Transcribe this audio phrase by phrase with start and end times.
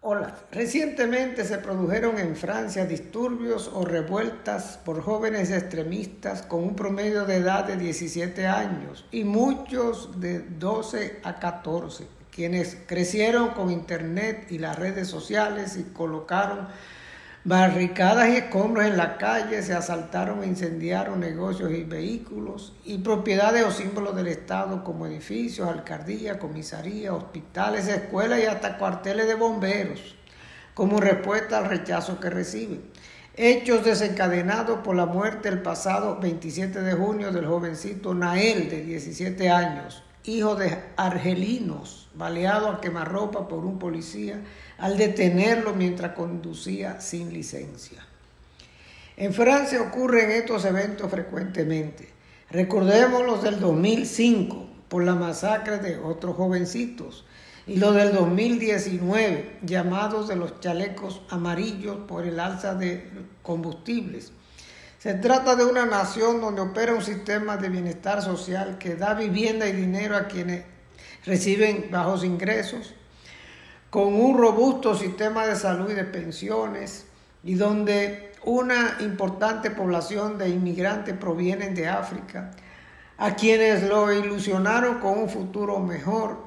[0.00, 0.32] Hola.
[0.52, 7.38] Recientemente se produjeron en Francia disturbios o revueltas por jóvenes extremistas con un promedio de
[7.38, 14.58] edad de 17 años y muchos de 12 a 14, quienes crecieron con Internet y
[14.58, 16.68] las redes sociales y colocaron
[17.48, 23.64] barricadas y escombros en la calle, se asaltaron e incendiaron negocios y vehículos y propiedades
[23.64, 30.14] o símbolos del Estado como edificios, alcaldías, comisarías, hospitales, escuelas y hasta cuarteles de bomberos,
[30.74, 32.82] como respuesta al rechazo que reciben.
[33.34, 39.48] Hechos desencadenados por la muerte el pasado 27 de junio del jovencito Nael de 17
[39.48, 44.40] años, hijo de argelinos, baleado a quemarropa por un policía
[44.76, 48.04] al detenerlo mientras conducía sin licencia.
[49.16, 52.08] En Francia ocurren estos eventos frecuentemente.
[52.50, 57.24] Recordemos los del 2005 por la masacre de otros jovencitos
[57.66, 63.10] y los del 2019 llamados de los chalecos amarillos por el alza de
[63.42, 64.32] combustibles.
[64.98, 69.68] Se trata de una nación donde opera un sistema de bienestar social que da vivienda
[69.68, 70.64] y dinero a quienes
[71.24, 72.94] reciben bajos ingresos,
[73.90, 77.06] con un robusto sistema de salud y de pensiones
[77.44, 82.50] y donde una importante población de inmigrantes provienen de África,
[83.18, 86.38] a quienes lo ilusionaron con un futuro mejor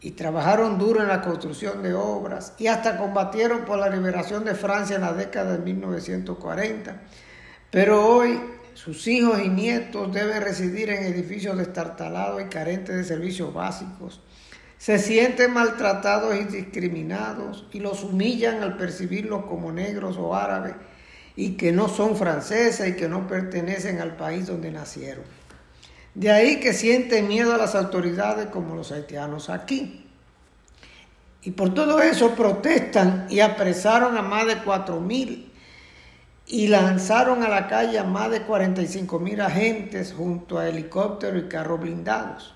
[0.00, 4.54] y trabajaron duro en la construcción de obras y hasta combatieron por la liberación de
[4.54, 7.00] Francia en la década de 1940.
[7.74, 8.38] Pero hoy
[8.74, 14.20] sus hijos y nietos deben residir en edificios destartalados y carentes de servicios básicos
[14.78, 20.76] se sienten maltratados y discriminados y los humillan al percibirlos como negros o árabes
[21.34, 25.24] y que no son franceses y que no pertenecen al país donde nacieron.
[26.14, 30.06] De ahí que sienten miedo a las autoridades como los haitianos aquí.
[31.42, 35.53] Y por todo eso protestan y apresaron a más de 4.000
[36.46, 41.80] y lanzaron a la calle a más de 45.000 agentes junto a helicópteros y carros
[41.80, 42.54] blindados.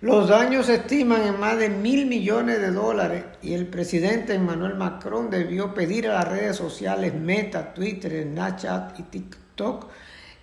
[0.00, 4.74] Los daños se estiman en más de mil millones de dólares y el presidente Emmanuel
[4.74, 9.88] Macron debió pedir a las redes sociales Meta, Twitter, Snapchat y TikTok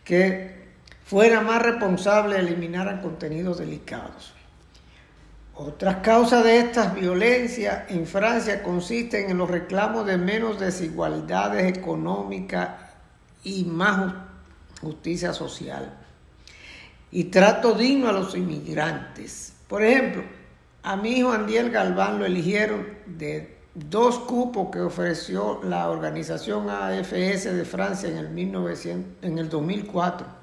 [0.04, 0.68] que
[1.04, 4.37] fuera más responsable eliminaran contenidos delicados.
[5.60, 12.70] Otras causas de estas violencias en Francia consisten en los reclamos de menos desigualdades económicas
[13.44, 14.14] y más
[14.80, 15.98] justicia social
[17.10, 19.54] y trato digno a los inmigrantes.
[19.68, 20.22] Por ejemplo,
[20.84, 27.46] a mi hijo Andiel Galván lo eligieron de dos cupos que ofreció la organización AFS
[27.46, 30.37] de Francia en el, 1900, en el 2004.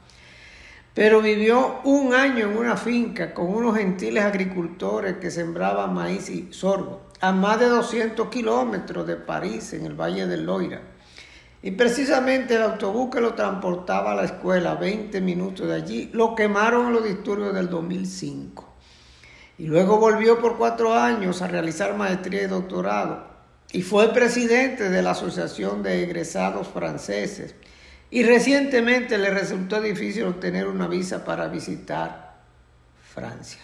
[0.95, 6.53] Pero vivió un año en una finca con unos gentiles agricultores que sembraban maíz y
[6.53, 10.81] sorgo, a más de 200 kilómetros de París, en el Valle del Loira.
[11.63, 16.37] Y precisamente el autobús que lo transportaba a la escuela, 20 minutos de allí, lo
[16.37, 18.73] quemaron en los disturbios del 2005.
[19.59, 23.25] Y luego volvió por cuatro años a realizar maestría y doctorado.
[23.73, 27.57] Y fue presidente de la Asociación de Egresados Franceses.
[28.15, 32.37] Y recientemente le resultó difícil obtener una visa para visitar
[33.13, 33.59] Francia.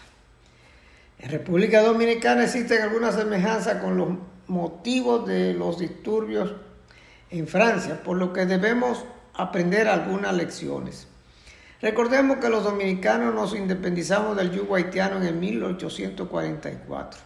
[1.20, 4.08] En República Dominicana existen algunas semejanzas con los
[4.48, 6.52] motivos de los disturbios
[7.30, 11.06] en Francia, por lo que debemos aprender algunas lecciones.
[11.80, 17.20] Recordemos que los dominicanos nos independizamos del yugo haitiano en el 1844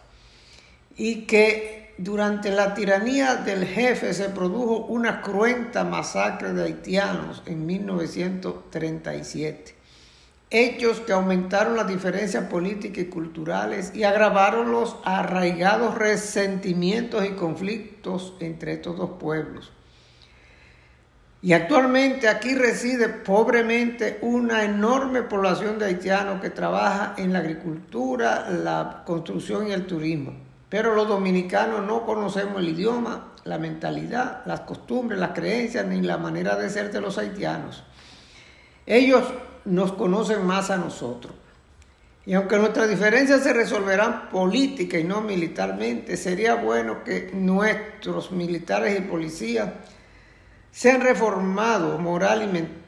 [0.95, 7.65] y que durante la tiranía del jefe se produjo una cruenta masacre de haitianos en
[7.65, 9.75] 1937.
[10.49, 18.33] Hechos que aumentaron las diferencias políticas y culturales y agravaron los arraigados resentimientos y conflictos
[18.41, 19.71] entre estos dos pueblos.
[21.41, 28.49] Y actualmente aquí reside pobremente una enorme población de haitianos que trabaja en la agricultura,
[28.49, 30.44] la construcción y el turismo.
[30.69, 36.17] Pero los dominicanos no conocemos el idioma, la mentalidad, las costumbres, las creencias ni la
[36.17, 37.83] manera de ser de los haitianos.
[38.85, 39.23] Ellos
[39.65, 41.33] nos conocen más a nosotros.
[42.25, 48.97] Y aunque nuestras diferencias se resolverán política y no militarmente, sería bueno que nuestros militares
[48.97, 49.69] y policías
[50.71, 52.84] sean reformados moral y mentalmente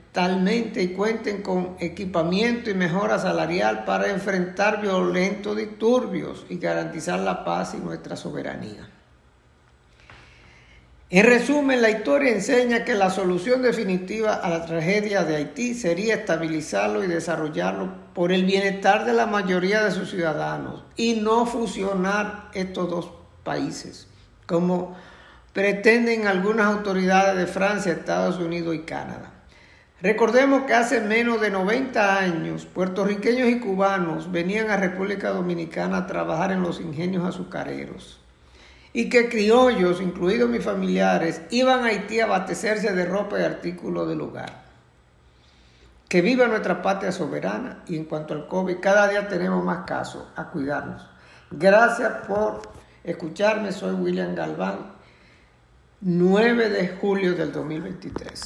[0.75, 7.75] y cuenten con equipamiento y mejora salarial para enfrentar violentos disturbios y garantizar la paz
[7.75, 8.89] y nuestra soberanía.
[11.09, 16.15] En resumen, la historia enseña que la solución definitiva a la tragedia de Haití sería
[16.15, 22.49] estabilizarlo y desarrollarlo por el bienestar de la mayoría de sus ciudadanos y no fusionar
[22.53, 23.11] estos dos
[23.43, 24.07] países,
[24.47, 24.97] como
[25.53, 29.36] pretenden algunas autoridades de Francia, Estados Unidos y Canadá.
[29.99, 36.07] Recordemos que hace menos de 90 años, puertorriqueños y cubanos venían a República Dominicana a
[36.07, 38.19] trabajar en los ingenios azucareros
[38.93, 44.07] y que criollos, incluidos mis familiares, iban a Haití a abastecerse de ropa y artículos
[44.07, 44.65] del hogar.
[46.07, 50.25] Que viva nuestra patria soberana y en cuanto al COVID, cada día tenemos más casos
[50.35, 51.07] a cuidarnos.
[51.49, 52.61] Gracias por
[53.03, 54.93] escucharme, soy William Galván,
[56.01, 58.45] 9 de julio del 2023.